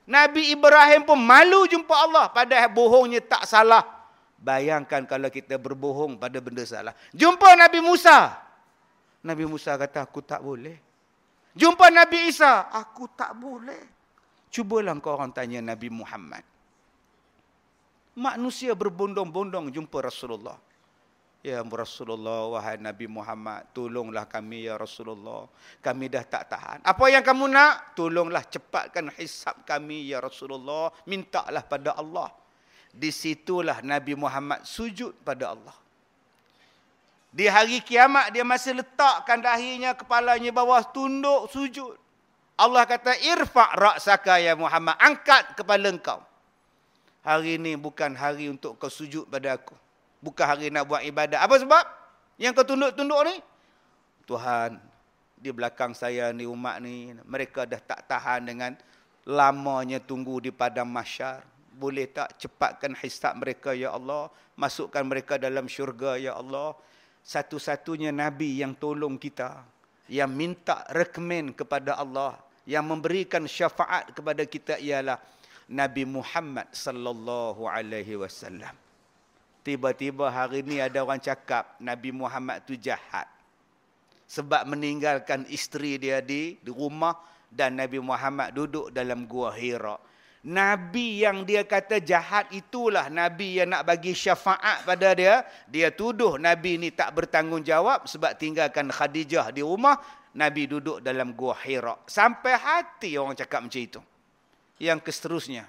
[0.08, 2.26] Nabi Ibrahim pun malu jumpa Allah.
[2.32, 3.84] Padahal bohongnya tak salah.
[4.40, 6.92] Bayangkan kalau kita berbohong pada benda salah.
[7.14, 8.43] Jumpa Nabi Musa.
[9.24, 10.76] Nabi Musa kata, aku tak boleh.
[11.56, 12.68] Jumpa Nabi Isa.
[12.68, 13.80] Aku tak boleh.
[14.52, 16.54] Cubalah kau orang tanya Nabi Muhammad
[18.14, 20.56] manusia berbondong-bondong jumpa Rasulullah.
[21.44, 25.44] Ya Rasulullah, wahai Nabi Muhammad, tolonglah kami ya Rasulullah.
[25.84, 26.78] Kami dah tak tahan.
[26.80, 27.92] Apa yang kamu nak?
[27.92, 30.88] Tolonglah cepatkan hisap kami ya Rasulullah.
[31.04, 32.32] Mintalah pada Allah.
[32.88, 35.76] Di situlah Nabi Muhammad sujud pada Allah.
[37.34, 41.98] Di hari kiamat dia masih letakkan dahinya, kepalanya bawah, tunduk, sujud.
[42.54, 44.94] Allah kata, irfa' ra'saka ya Muhammad.
[45.02, 46.22] Angkat kepala engkau
[47.24, 49.72] hari ini bukan hari untuk kau sujud pada aku.
[50.20, 51.40] Bukan hari nak buat ibadat.
[51.40, 51.84] Apa sebab?
[52.36, 53.36] Yang kau tunduk-tunduk ni?
[54.28, 54.80] Tuhan,
[55.40, 58.72] di belakang saya ni umat ni, mereka dah tak tahan dengan
[59.24, 61.44] lamanya tunggu di padang masyar.
[61.74, 64.30] Boleh tak cepatkan hisab mereka, Ya Allah.
[64.54, 66.76] Masukkan mereka dalam syurga, Ya Allah.
[67.24, 69.64] Satu-satunya Nabi yang tolong kita.
[70.12, 72.36] Yang minta rekomen kepada Allah.
[72.68, 75.16] Yang memberikan syafaat kepada kita ialah
[75.68, 78.72] Nabi Muhammad sallallahu alaihi wasallam.
[79.64, 83.24] Tiba-tiba hari ini ada orang cakap Nabi Muhammad tu jahat.
[84.28, 87.16] Sebab meninggalkan isteri dia di, di rumah
[87.48, 89.96] dan Nabi Muhammad duduk dalam gua Hira.
[90.44, 95.40] Nabi yang dia kata jahat itulah Nabi yang nak bagi syafaat pada dia.
[95.72, 99.96] Dia tuduh Nabi ni tak bertanggungjawab sebab tinggalkan Khadijah di rumah.
[100.36, 101.96] Nabi duduk dalam gua Hira.
[102.04, 104.00] Sampai hati orang cakap macam itu
[104.76, 105.64] yang keseterusnya.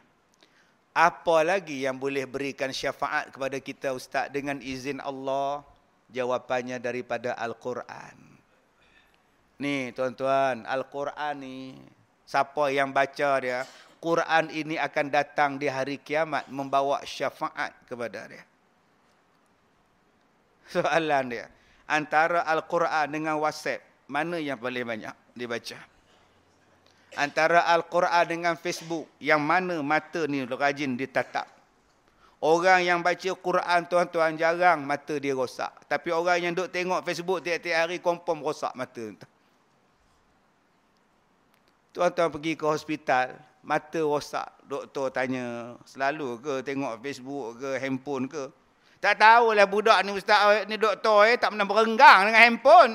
[0.92, 5.64] Apa lagi yang boleh berikan syafaat kepada kita Ustaz dengan izin Allah?
[6.12, 8.16] Jawapannya daripada Al-Quran.
[9.60, 11.76] Ni tuan-tuan, Al-Quran ni,
[12.28, 13.64] siapa yang baca dia,
[14.06, 18.46] Quran ini akan datang di hari kiamat membawa syafaat kepada dia.
[20.70, 21.50] Soalan dia,
[21.90, 25.96] antara Al-Quran dengan WhatsApp, mana yang paling banyak dibaca?
[27.16, 31.48] antara Al-Quran dengan Facebook yang mana mata ni rajin ditatap.
[32.44, 35.72] Orang yang baca Quran tuan-tuan jarang mata dia rosak.
[35.90, 39.16] Tapi orang yang duk tengok Facebook tiap-tiap hari confirm rosak mata.
[41.96, 44.46] Tuan-tuan pergi ke hospital, mata rosak.
[44.70, 48.46] Doktor tanya, selalu ke tengok Facebook ke handphone ke?
[49.02, 52.94] Tak tahulah budak ni ustaz ni doktor eh tak pernah berenggang dengan handphone.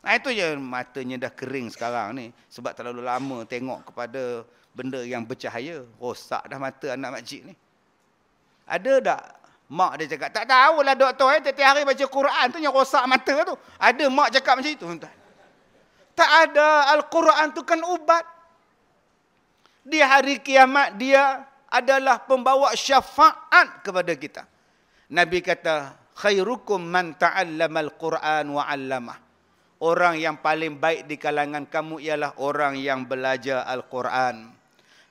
[0.00, 5.22] Nah itu je matanya dah kering sekarang ni sebab terlalu lama tengok kepada benda yang
[5.22, 5.84] bercahaya.
[6.00, 7.54] Rosak dah mata anak makcik ni.
[8.66, 9.22] Ada tak
[9.70, 13.34] mak dia cakap, tak tahulah doktor eh, tiap hari baca Quran tu yang rosak mata
[13.46, 13.54] tu.
[13.78, 14.86] Ada mak cakap macam itu.
[14.86, 14.98] Tuan.
[16.10, 18.39] Tak ada, Al-Quran tu kan ubat.
[19.90, 24.46] Di hari kiamat dia adalah pembawa syafaat kepada kita.
[25.10, 29.18] Nabi kata, khairukum man ta'allama al-Quran wa 'allamah.
[29.80, 34.52] Orang yang paling baik di kalangan kamu ialah orang yang belajar Al-Quran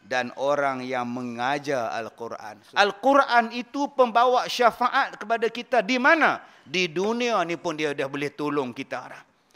[0.05, 2.61] dan orang yang mengajar Al-Quran.
[2.77, 6.45] Al-Quran itu pembawa syafaat kepada kita di mana?
[6.61, 9.09] Di dunia ni pun dia dah boleh tolong kita.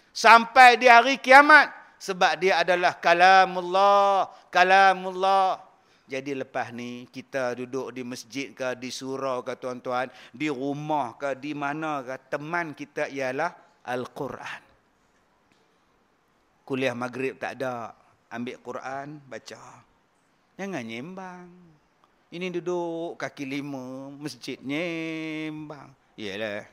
[0.09, 1.82] Sampai di hari kiamat.
[2.03, 4.27] Sebab dia adalah kalamullah.
[4.51, 5.55] Kalamullah.
[6.03, 10.11] Jadi lepas ni kita duduk di masjid ke, di surau ke tuan-tuan.
[10.35, 12.19] Di rumah ke, di mana ke.
[12.27, 13.55] Teman kita ialah
[13.87, 14.61] Al-Quran.
[16.67, 17.95] Kuliah maghrib tak ada.
[18.35, 19.63] Ambil Quran, baca.
[20.59, 21.47] Jangan nyembang.
[22.33, 25.93] Ini duduk kaki lima, masjid nyembang.
[26.19, 26.67] Yelah.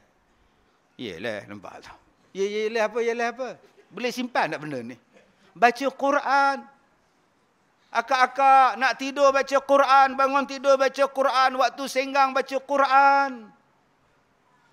[0.98, 1.96] Yelah, nampak tak?
[2.32, 3.48] Ya, yelah apa, yelah apa.
[3.92, 4.96] Boleh simpan tak benda ni?
[5.54, 6.56] Baca Quran.
[7.90, 13.50] Akak-akak nak tidur baca Quran, bangun tidur baca Quran, waktu senggang baca Quran.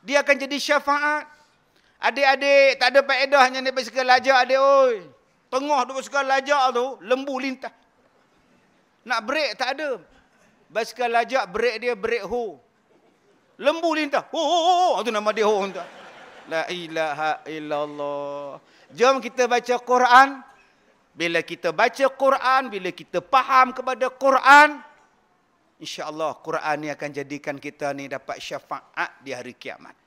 [0.05, 1.25] Dia akan jadi syafaat.
[1.97, 5.01] Adik-adik tak ada faedahnya ni basikal lajak adik oi.
[5.49, 7.73] Tengah duk basikal lajak tu, lembu lintah.
[9.01, 9.97] Nak break tak ada.
[10.69, 12.61] Basikal lajak break dia break ho.
[13.57, 14.29] Lembu lintah.
[14.29, 14.87] Ho ho ho.
[15.01, 15.57] Itu nama dia ho.
[16.45, 18.61] La ilaha illallah.
[18.93, 20.45] Jom kita baca Quran.
[21.17, 24.77] Bila kita baca Quran, bila kita faham kepada Quran,
[25.81, 29.97] insya-Allah Quran ni akan jadikan kita ni dapat syafaat di hari kiamat.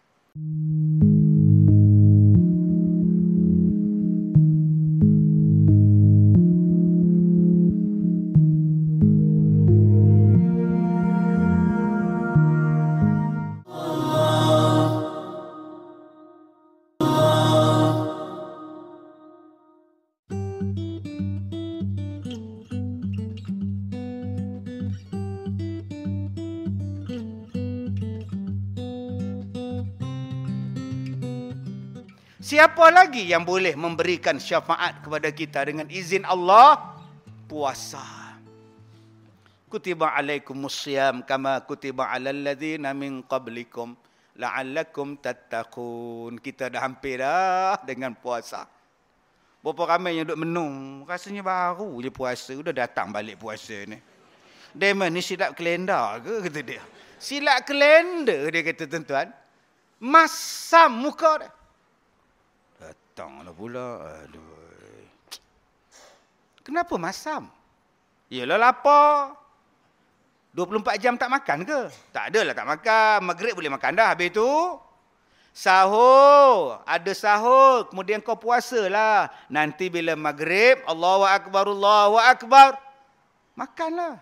[32.60, 36.92] Siapa lagi yang boleh memberikan syafaat kepada kita dengan izin Allah?
[37.48, 38.04] Puasa.
[39.64, 43.96] Kutiba alaikumusiyam kama kutiba alal ladzina min qablikum
[44.36, 46.36] la'allakum tattaqun.
[46.36, 48.68] Kita dah hampir dah dengan puasa.
[49.64, 51.08] Berapa ramai yang duduk menung.
[51.08, 52.52] Rasanya baru je puasa.
[52.52, 53.96] Sudah datang balik puasa ni.
[54.76, 56.44] Demon ni silap kalender ke?
[56.44, 56.84] Kata dia.
[57.16, 59.32] Silap kalender dia kata tuan-tuan.
[59.96, 61.56] Masam muka dia
[63.20, 63.88] datanglah pula.
[64.24, 64.40] Aduh.
[66.64, 67.52] Kenapa masam?
[68.32, 69.36] Yalah lapar.
[70.56, 71.80] 24 jam tak makan ke?
[72.16, 73.18] Tak adalah tak makan.
[73.28, 74.16] Maghrib boleh makan dah.
[74.16, 74.48] Habis tu,
[75.52, 76.80] sahur.
[76.88, 77.92] Ada sahur.
[77.92, 79.28] Kemudian kau puasa lah.
[79.52, 82.80] Nanti bila maghrib, Allahu Akbar, Allahu Akbar.
[83.52, 84.16] Makanlah.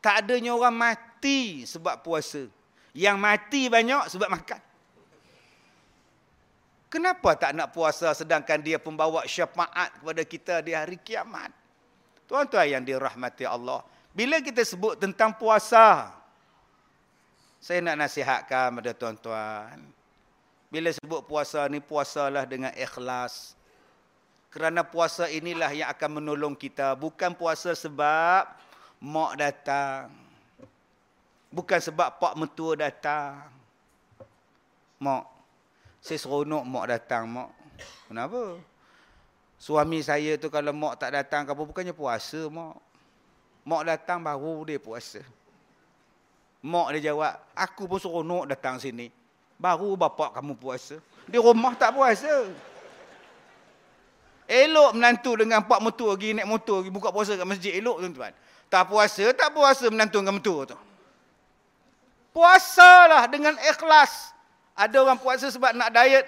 [0.00, 2.48] Tak adanya orang mati sebab puasa.
[2.96, 4.71] Yang mati banyak sebab makan.
[6.92, 11.48] Kenapa tak nak puasa sedangkan dia pembawa syafaat kepada kita di hari kiamat?
[12.28, 13.80] Tuan-tuan yang dirahmati Allah.
[14.12, 16.12] Bila kita sebut tentang puasa,
[17.64, 19.80] saya nak nasihatkan kepada tuan-tuan.
[20.68, 23.56] Bila sebut puasa ni, puasalah dengan ikhlas.
[24.52, 26.92] Kerana puasa inilah yang akan menolong kita.
[26.92, 28.52] Bukan puasa sebab
[29.00, 30.12] mak datang.
[31.48, 33.48] Bukan sebab pak mentua datang.
[35.00, 35.31] Mak,
[36.02, 37.54] saya seronok mak datang mak.
[38.10, 38.58] Kenapa?
[39.54, 42.74] Suami saya tu kalau mak tak datang apa bukannya puasa mak.
[43.62, 45.22] Mak datang baru dia puasa.
[46.58, 49.14] Mak dia jawab, aku pun seronok datang sini.
[49.54, 50.98] Baru bapak kamu puasa.
[51.30, 52.50] Di rumah tak puasa.
[54.50, 57.78] Elok menantu dengan pak mentua pergi naik motor pergi buka puasa kat masjid.
[57.78, 58.34] Elok tuan-tuan.
[58.66, 60.78] Tak puasa, tak puasa menantu dengan mentua tu.
[62.34, 64.34] Puasalah dengan ikhlas.
[64.72, 66.24] Ada orang puasa sebab nak diet.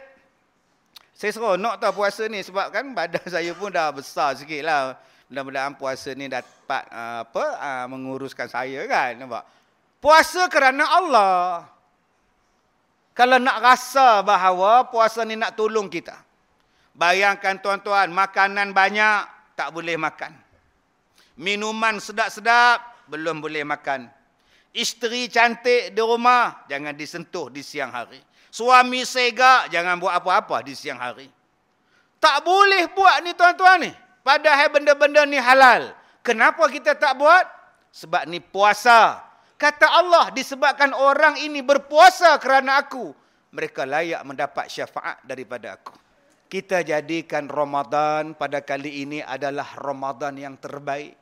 [1.14, 4.99] Saya seronok tau puasa ni sebab kan badan saya pun dah besar sikit lah.
[5.30, 9.16] Mudah-mudahan puasa ni dapat uh, apa uh, menguruskan saya kan.
[9.16, 9.45] Nampak?
[10.03, 11.64] Puasa kerana Allah.
[13.14, 16.18] Kalau nak rasa bahawa puasa ni nak tolong kita.
[16.95, 19.26] Bayangkan tuan-tuan, makanan banyak,
[19.59, 20.34] tak boleh makan.
[21.38, 24.07] Minuman sedap-sedap, belum boleh makan.
[24.74, 28.18] Isteri cantik di rumah, jangan disentuh di siang hari.
[28.55, 31.26] Suami segak, jangan buat apa-apa di siang hari.
[32.22, 33.92] Tak boleh buat ni tuan-tuan ni.
[34.22, 35.90] Padahal benda-benda ni halal.
[36.22, 37.42] Kenapa kita tak buat?
[37.90, 39.26] Sebab ni puasa.
[39.59, 43.11] Kata Allah, disebabkan orang ini berpuasa kerana aku.
[43.50, 46.05] Mereka layak mendapat syafaat daripada aku
[46.55, 51.18] kita jadikan Ramadan pada kali ini adalah Ramadan yang terbaik.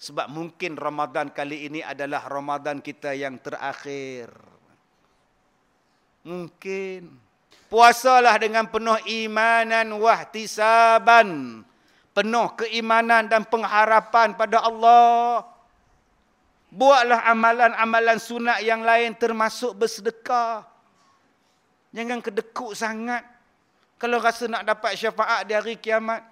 [0.00, 4.32] Sebab mungkin Ramadan kali ini adalah Ramadan kita yang terakhir.
[6.26, 7.10] Mungkin.
[7.68, 11.60] Puasalah dengan penuh imanan wahtisaban.
[12.16, 15.44] Penuh keimanan dan pengharapan pada Allah.
[16.68, 20.64] Buatlah amalan-amalan sunat yang lain termasuk bersedekah.
[21.92, 23.24] Jangan kedekut sangat.
[24.00, 26.22] Kalau rasa nak dapat syafaat di hari kiamat,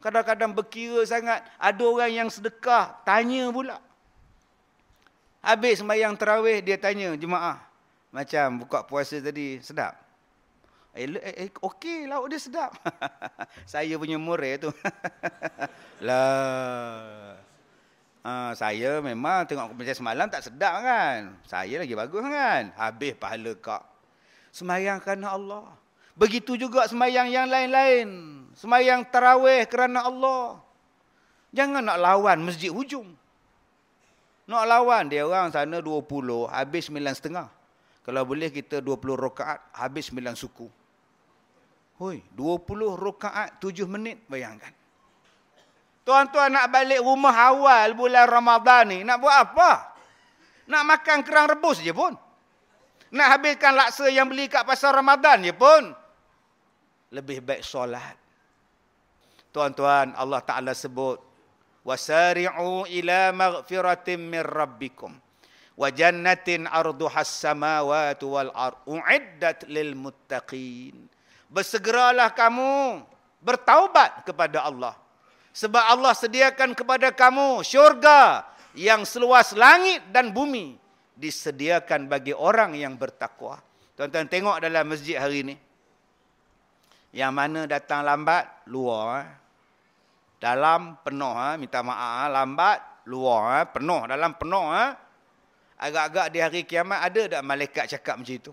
[0.00, 1.44] kadang-kadang berkira sangat.
[1.60, 3.78] Ada orang yang sedekah, tanya pula.
[5.40, 7.69] Habis sembahyang terawih, dia tanya jemaah.
[8.10, 9.94] Macam buka puasa tadi, sedap?
[10.90, 12.74] Eh, eh, eh okey, lauk dia sedap.
[13.70, 14.70] saya punya murid tu.
[16.06, 17.38] lah.
[18.20, 21.38] Ha, saya memang tengok macam semalam tak sedap kan.
[21.46, 22.74] Saya lagi bagus kan.
[22.74, 23.86] Habis pahala kak.
[24.50, 25.70] Semayang kerana Allah.
[26.18, 28.10] Begitu juga semayang yang lain-lain.
[28.58, 30.58] Semayang tarawih kerana Allah.
[31.54, 33.14] Jangan nak lawan masjid hujung.
[34.50, 37.59] Nak lawan dia orang sana 20, habis 9.5.
[38.00, 40.66] Kalau boleh kita 20 rokaat, habis 9 suku.
[42.00, 44.72] Hoi, 20 rokaat 7 menit, bayangkan.
[46.00, 49.70] Tuan-tuan nak balik rumah awal bulan Ramadan ni, nak buat apa?
[50.64, 52.16] Nak makan kerang rebus je pun.
[53.10, 55.92] Nak habiskan laksa yang beli kat pasar Ramadan je pun
[57.10, 58.16] lebih baik solat.
[59.50, 61.18] Tuan-tuan, Allah Taala sebut
[61.82, 65.10] wasari'u ila maghfiratin min rabbikum
[65.80, 71.08] wa jannatin arduhas samawati wal ard uiddat lil muttaqin.
[71.48, 73.00] Bersegeralah kamu
[73.40, 74.92] bertaubat kepada Allah.
[75.56, 78.44] Sebab Allah sediakan kepada kamu syurga
[78.76, 80.76] yang seluas langit dan bumi
[81.16, 83.58] disediakan bagi orang yang bertakwa.
[83.98, 85.56] Tuan-tuan tengok dalam masjid hari ini.
[87.10, 89.26] Yang mana datang lambat, luar.
[89.26, 89.28] Eh.
[90.40, 91.54] Dalam penuh, eh.
[91.58, 92.28] minta maaf, eh.
[92.30, 92.78] lambat,
[93.10, 93.68] luar.
[93.74, 94.64] Penuh, dalam penuh.
[95.80, 98.52] Agak-agak di hari kiamat ada tak malaikat cakap macam itu?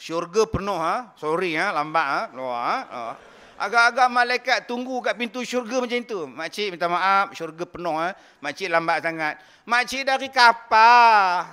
[0.00, 1.00] Syurga penuh, eh.
[1.20, 1.68] sorry, eh.
[1.68, 2.24] lambat, eh.
[2.32, 2.88] luar.
[2.88, 3.14] Eh.
[3.60, 6.24] Agak-agak malaikat tunggu kat pintu syurga macam itu.
[6.24, 7.92] Makcik minta maaf, syurga penuh.
[8.08, 8.16] Eh.
[8.40, 9.36] Makcik lambat sangat.
[9.68, 11.44] Makcik dari kapal.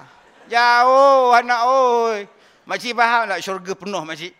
[0.47, 2.23] Jauh anak oi.
[2.63, 4.31] Makcik faham tak syurga penuh makcik?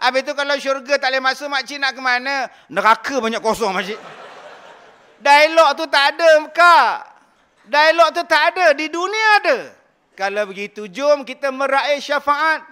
[0.00, 2.48] Habis tu kalau syurga tak boleh masuk, makcik nak ke mana?
[2.72, 4.00] Neraka banyak kosong, makcik.
[5.20, 7.15] Dialog tu tak ada, kak.
[7.66, 8.72] Dialog tu tak ada.
[8.72, 9.58] Di dunia ada.
[10.16, 12.64] Kalau begitu, jom kita meraih syafaat.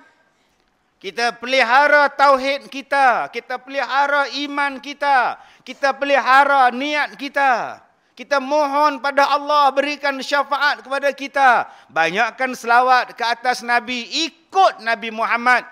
[1.02, 3.28] Kita pelihara tauhid kita.
[3.28, 5.36] Kita pelihara iman kita.
[5.60, 7.84] Kita pelihara niat kita.
[8.14, 11.68] Kita mohon pada Allah berikan syafaat kepada kita.
[11.92, 14.06] Banyakkan selawat ke atas Nabi.
[14.30, 15.66] Ikut Nabi Muhammad.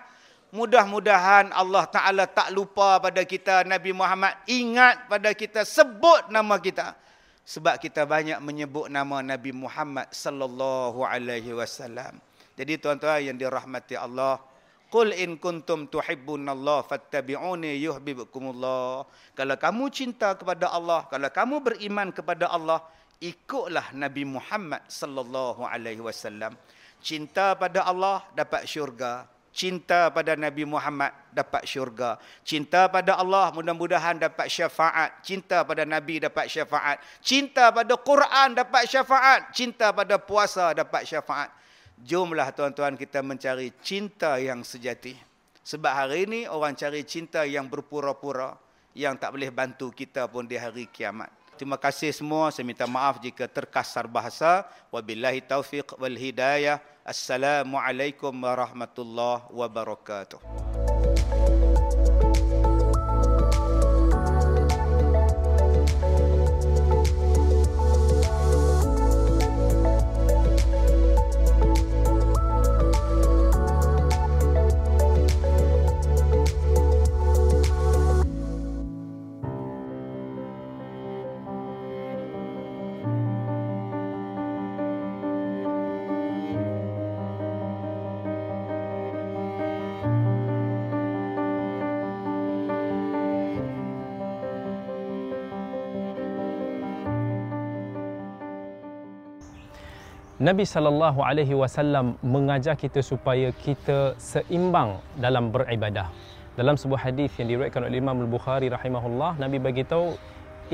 [0.52, 4.36] Mudah-mudahan Allah Ta'ala tak lupa pada kita Nabi Muhammad.
[4.44, 6.92] Ingat pada kita, sebut nama kita.
[7.42, 12.22] Sebab kita banyak menyebut nama Nabi Muhammad sallallahu alaihi wasallam.
[12.54, 14.38] Jadi tuan-tuan yang dirahmati Allah,
[14.92, 19.08] Qul in kuntum Allah fattabi'uni yuhibbukumullah.
[19.32, 22.84] Kalau kamu cinta kepada Allah, kalau kamu beriman kepada Allah,
[23.16, 26.52] ikutlah Nabi Muhammad sallallahu alaihi wasallam.
[27.00, 32.16] Cinta pada Allah dapat syurga cinta pada Nabi Muhammad dapat syurga.
[32.42, 35.20] Cinta pada Allah mudah-mudahan dapat syafaat.
[35.20, 36.98] Cinta pada Nabi dapat syafaat.
[37.20, 39.52] Cinta pada Quran dapat syafaat.
[39.52, 41.52] Cinta pada puasa dapat syafaat.
[42.02, 45.14] Jomlah tuan-tuan kita mencari cinta yang sejati.
[45.62, 48.56] Sebab hari ini orang cari cinta yang berpura-pura.
[48.92, 51.41] Yang tak boleh bantu kita pun di hari kiamat.
[51.62, 52.50] Terima kasih semua.
[52.50, 54.66] Saya minta maaf jika terkasar bahasa.
[54.90, 56.82] Wabillahi taufiq wal hidayah.
[57.06, 60.71] Assalamualaikum warahmatullahi wabarakatuh.
[100.42, 106.10] Nabi sallallahu alaihi wasallam mengajar kita supaya kita seimbang dalam beribadah.
[106.58, 110.18] Dalam sebuah hadis yang diriwayatkan oleh Imam Al-Bukhari rahimahullah, Nabi bagi tahu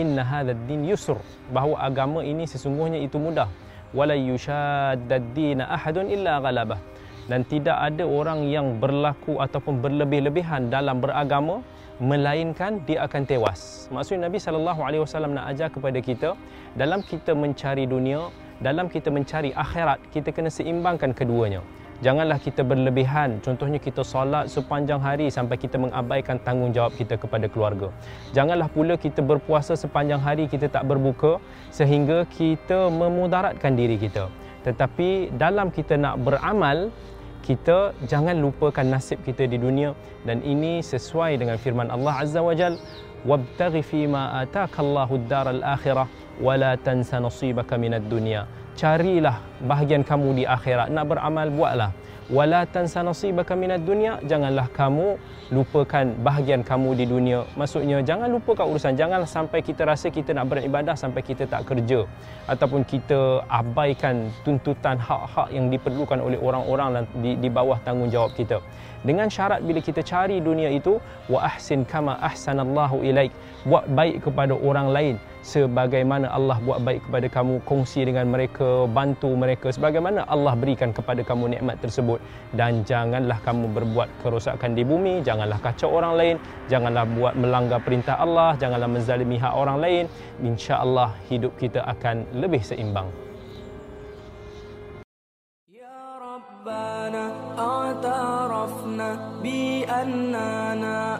[0.00, 1.20] inna hadzal din yusr,
[1.52, 3.44] bahawa agama ini sesungguhnya itu mudah.
[3.92, 6.80] Wala yushaddad din ahadun illa ghalabah.
[7.28, 11.60] Dan tidak ada orang yang berlaku ataupun berlebih-lebihan dalam beragama
[12.00, 13.84] melainkan dia akan tewas.
[13.92, 16.40] Maksudnya Nabi sallallahu alaihi wasallam nak ajar kepada kita
[16.72, 21.62] dalam kita mencari dunia dalam kita mencari akhirat, kita kena seimbangkan keduanya.
[21.98, 23.42] Janganlah kita berlebihan.
[23.42, 27.90] Contohnya kita solat sepanjang hari sampai kita mengabaikan tanggungjawab kita kepada keluarga.
[28.30, 31.42] Janganlah pula kita berpuasa sepanjang hari kita tak berbuka
[31.74, 34.30] sehingga kita memudaratkan diri kita.
[34.62, 36.94] Tetapi dalam kita nak beramal,
[37.42, 42.54] kita jangan lupakan nasib kita di dunia dan ini sesuai dengan firman Allah Azza wa
[42.54, 42.78] Jal
[43.26, 46.06] wabtaghi fima ataka Allahu ad-daral akhirah
[46.38, 48.46] wala tansa nasibaka minad dunya.
[48.78, 50.88] Carilah bahagian kamu di akhirat.
[50.94, 51.90] Nak beramal buatlah.
[52.30, 54.22] Wala tansa nasibaka minad dunya.
[54.22, 55.18] Janganlah kamu
[55.50, 57.42] lupakan bahagian kamu di dunia.
[57.58, 58.94] Maksudnya jangan lupakan urusan.
[58.94, 62.06] Janganlah sampai kita rasa kita nak beribadah sampai kita tak kerja.
[62.46, 68.62] Ataupun kita abaikan tuntutan hak-hak yang diperlukan oleh orang-orang di, di bawah tanggungjawab kita
[69.06, 70.98] dengan syarat bila kita cari dunia itu
[71.30, 73.30] wa ahsin kama ahsanallahu ilaik
[73.66, 79.32] buat baik kepada orang lain sebagaimana Allah buat baik kepada kamu kongsi dengan mereka bantu
[79.32, 82.20] mereka sebagaimana Allah berikan kepada kamu nikmat tersebut.
[82.52, 86.36] Dan janganlah kamu berbuat kerosakan di bumi janganlah kacau orang lain
[86.72, 90.04] janganlah buat melanggar perintah Allah janganlah menzalimi hak orang lain.
[90.42, 93.10] insya-Allah hidup kita akan lebih seimbang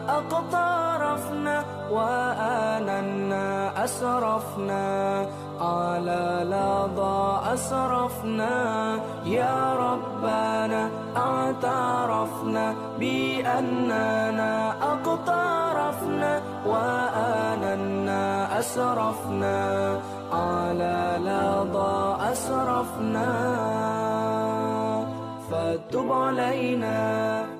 [0.07, 2.35] aqtarafna wa
[2.77, 5.25] ananna أسرفنا.
[5.61, 8.55] على لظى أسرفنا.
[9.25, 19.99] يا ربنا اعترفنا بأننا أقترفنا وآننا أسرفنا.
[20.33, 23.29] على لظى أسرفنا.
[25.51, 27.58] فتب علينا.